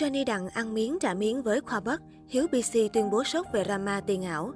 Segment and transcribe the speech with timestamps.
[0.00, 3.64] Johnny Đặng ăn miếng trả miếng với Khoa Bắc, Hiếu BC tuyên bố sốc về
[3.64, 4.52] drama tiền ảo.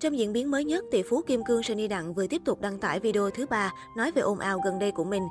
[0.00, 2.78] Trong diễn biến mới nhất, tỷ phú Kim Cương Johnny Đặng vừa tiếp tục đăng
[2.78, 5.22] tải video thứ ba nói về ồn ào gần đây của mình.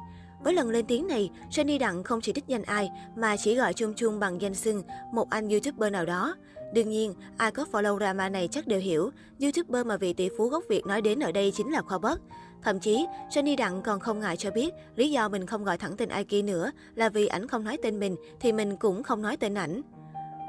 [0.44, 3.74] Với lần lên tiếng này, Johnny Đặng không chỉ đích danh ai mà chỉ gọi
[3.74, 4.84] chung chung bằng danh xưng
[5.14, 6.36] một anh YouTuber nào đó.
[6.74, 9.12] Đương nhiên, ai có follow drama này chắc đều hiểu,
[9.42, 12.22] YouTuber mà vị tỷ phú gốc Việt nói đến ở đây chính là Khoa Bất.
[12.64, 15.98] Thậm chí, Johnny Đặng còn không ngại cho biết lý do mình không gọi thẳng
[15.98, 19.22] tên ai kia nữa là vì ảnh không nói tên mình thì mình cũng không
[19.22, 19.82] nói tên ảnh.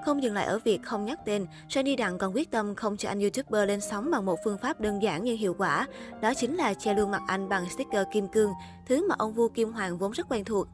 [0.04, 3.08] Không dừng lại ở việc không nhắc tên, Johnny Đặng còn quyết tâm không cho
[3.08, 5.86] anh YouTuber lên sóng bằng một phương pháp đơn giản nhưng hiệu quả.
[6.20, 8.52] Đó chính là che luôn mặt anh bằng sticker kim cương,
[8.86, 10.68] thứ mà ông vua Kim Hoàng vốn rất quen thuộc.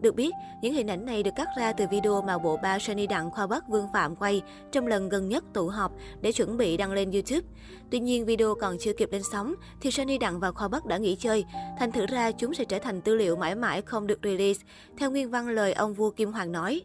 [0.00, 0.30] Được biết,
[0.62, 3.46] những hình ảnh này được cắt ra từ video mà bộ ba Sunny Đặng Khoa
[3.46, 7.10] Bắc Vương Phạm quay trong lần gần nhất tụ họp để chuẩn bị đăng lên
[7.10, 7.48] YouTube.
[7.90, 10.98] Tuy nhiên, video còn chưa kịp lên sóng thì Sunny Đặng và Khoa Bắc đã
[10.98, 11.44] nghỉ chơi.
[11.78, 14.60] Thành thử ra chúng sẽ trở thành tư liệu mãi mãi không được release,
[14.98, 16.82] theo nguyên văn lời ông vua Kim Hoàng nói.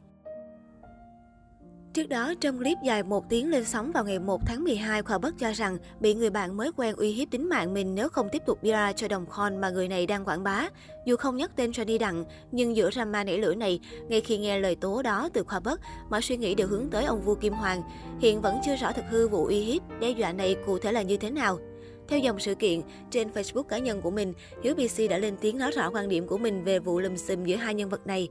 [1.94, 5.18] Trước đó, trong clip dài một tiếng lên sóng vào ngày 1 tháng 12, Khoa
[5.18, 8.30] Bất cho rằng bị người bạn mới quen uy hiếp tính mạng mình nếu không
[8.32, 10.70] tiếp tục bia cho đồng con mà người này đang quảng bá.
[11.06, 13.80] Dù không nhắc tên Johnny Đặng, nhưng giữa drama nảy lửa này,
[14.10, 15.80] ngay khi nghe lời tố đó từ Khoa Bất,
[16.10, 17.82] mọi suy nghĩ đều hướng tới ông vua Kim Hoàng.
[18.20, 21.02] Hiện vẫn chưa rõ thực hư vụ uy hiếp, đe dọa này cụ thể là
[21.02, 21.60] như thế nào.
[22.08, 25.58] Theo dòng sự kiện, trên Facebook cá nhân của mình, Hiếu BC đã lên tiếng
[25.58, 28.30] nói rõ quan điểm của mình về vụ lùm xùm giữa hai nhân vật này.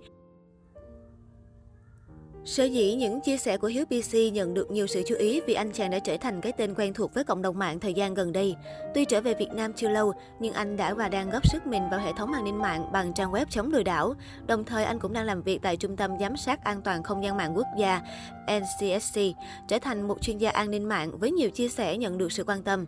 [2.49, 5.55] Sở dĩ những chia sẻ của Hiếu PC nhận được nhiều sự chú ý vì
[5.55, 8.15] anh chàng đã trở thành cái tên quen thuộc với cộng đồng mạng thời gian
[8.15, 8.55] gần đây.
[8.95, 11.83] Tuy trở về Việt Nam chưa lâu, nhưng anh đã và đang góp sức mình
[11.91, 14.15] vào hệ thống an ninh mạng bằng trang web chống lừa đảo.
[14.47, 17.25] Đồng thời anh cũng đang làm việc tại Trung tâm Giám sát An toàn Không
[17.25, 18.01] gian mạng quốc gia
[18.47, 19.21] NCSC,
[19.69, 22.45] trở thành một chuyên gia an ninh mạng với nhiều chia sẻ nhận được sự
[22.47, 22.85] quan tâm.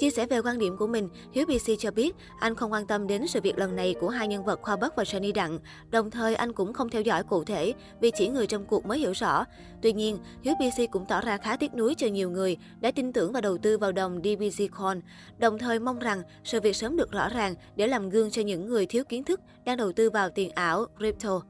[0.00, 3.06] Chia sẻ về quan điểm của mình, Hiếu BC cho biết anh không quan tâm
[3.06, 5.58] đến sự việc lần này của hai nhân vật Khoa Bắc và Sunny Đặng.
[5.90, 8.98] Đồng thời anh cũng không theo dõi cụ thể vì chỉ người trong cuộc mới
[8.98, 9.44] hiểu rõ.
[9.82, 13.12] Tuy nhiên, Hiếu BC cũng tỏ ra khá tiếc nuối cho nhiều người đã tin
[13.12, 15.00] tưởng và đầu tư vào đồng DBZ Coin.
[15.38, 18.66] Đồng thời mong rằng sự việc sớm được rõ ràng để làm gương cho những
[18.66, 21.42] người thiếu kiến thức đang đầu tư vào tiền ảo, crypto.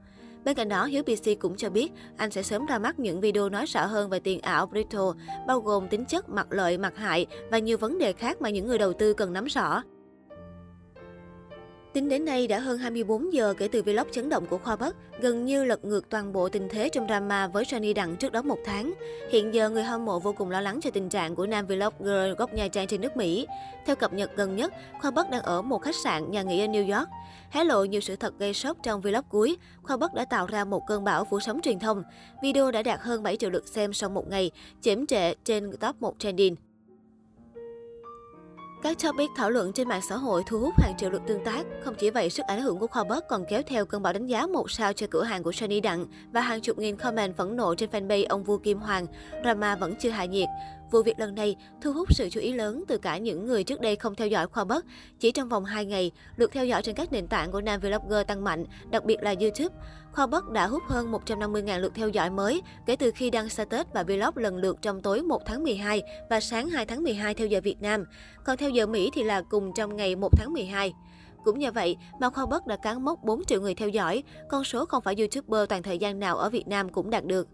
[0.44, 3.48] Bên cạnh đó, Hiếu PC cũng cho biết anh sẽ sớm ra mắt những video
[3.48, 5.14] nói rõ hơn về tiền ảo crypto,
[5.46, 8.66] bao gồm tính chất, mặt lợi, mặt hại và nhiều vấn đề khác mà những
[8.66, 9.82] người đầu tư cần nắm rõ.
[11.92, 14.96] Tính đến nay đã hơn 24 giờ kể từ vlog chấn động của Khoa Bắc,
[15.20, 18.42] gần như lật ngược toàn bộ tình thế trong drama với Johnny Đặng trước đó
[18.42, 18.92] một tháng.
[19.30, 22.36] Hiện giờ người hâm mộ vô cùng lo lắng cho tình trạng của nam vlogger
[22.38, 23.46] gốc Nha Trang trên nước Mỹ.
[23.86, 26.66] Theo cập nhật gần nhất, Khoa Bắc đang ở một khách sạn nhà nghỉ ở
[26.66, 27.08] New York.
[27.50, 30.64] Hé lộ nhiều sự thật gây sốc trong vlog cuối, Khoa Bắc đã tạo ra
[30.64, 32.02] một cơn bão phủ sóng truyền thông.
[32.42, 36.02] Video đã đạt hơn 7 triệu lượt xem sau một ngày, chiếm trệ trên top
[36.02, 36.56] 1 trending.
[38.82, 41.66] Các topic thảo luận trên mạng xã hội thu hút hàng triệu lượt tương tác.
[41.84, 44.46] Không chỉ vậy, sức ảnh hưởng của Khoa còn kéo theo cơn bão đánh giá
[44.46, 47.74] một sao cho cửa hàng của Sunny Đặng và hàng chục nghìn comment phẫn nộ
[47.74, 49.06] trên fanpage ông vua Kim Hoàng.
[49.42, 50.48] Drama vẫn chưa hạ nhiệt.
[50.90, 53.80] Vụ việc lần này thu hút sự chú ý lớn từ cả những người trước
[53.80, 54.86] đây không theo dõi Khoa Bất.
[55.18, 58.26] Chỉ trong vòng 2 ngày, lượt theo dõi trên các nền tảng của nam vlogger
[58.26, 59.76] tăng mạnh, đặc biệt là YouTube.
[60.12, 63.86] Khoa Bất đã hút hơn 150.000 lượt theo dõi mới kể từ khi đăng status
[63.92, 67.46] và vlog lần lượt trong tối 1 tháng 12 và sáng 2 tháng 12 theo
[67.46, 68.04] giờ Việt Nam.
[68.44, 70.92] Còn theo giờ Mỹ thì là cùng trong ngày 1 tháng 12.
[71.44, 74.64] Cũng như vậy mà Khoa Bất đã cán mốc 4 triệu người theo dõi, con
[74.64, 77.48] số không phải YouTuber toàn thời gian nào ở Việt Nam cũng đạt được.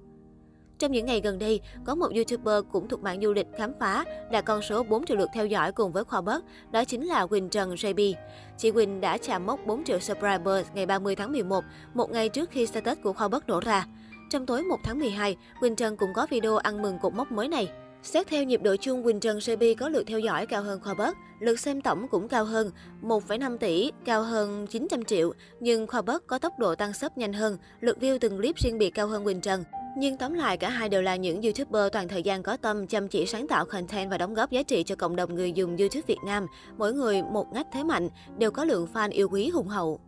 [0.79, 4.05] Trong những ngày gần đây, có một YouTuber cũng thuộc mạng du lịch khám phá
[4.31, 7.27] đạt con số 4 triệu lượt theo dõi cùng với Khoa bớt đó chính là
[7.27, 8.15] Quỳnh Trần JB.
[8.59, 12.51] Chị Quỳnh đã chạm mốc 4 triệu subscribers ngày 30 tháng 11, một ngày trước
[12.51, 13.87] khi status của Khoa bớt đổ ra.
[14.31, 17.49] Trong tối 1 tháng 12, Quỳnh Trần cũng có video ăn mừng cột mốc mới
[17.49, 17.69] này.
[18.03, 20.95] Xét theo nhịp độ chung, Quỳnh Trần JB có lượt theo dõi cao hơn Khoa
[20.95, 22.71] bớt lượt xem tổng cũng cao hơn
[23.03, 27.33] 1,5 tỷ, cao hơn 900 triệu, nhưng Khoa bớt có tốc độ tăng sấp nhanh
[27.33, 29.65] hơn, lượt view từng clip riêng biệt cao hơn Quỳnh Trần.
[29.99, 33.09] Nhưng tóm lại, cả hai đều là những YouTuber toàn thời gian có tâm, chăm
[33.09, 36.03] chỉ sáng tạo content và đóng góp giá trị cho cộng đồng người dùng YouTube
[36.07, 36.47] Việt Nam.
[36.79, 38.09] Mỗi người một ngách thế mạnh,
[38.39, 40.01] đều có lượng fan yêu quý hùng hậu.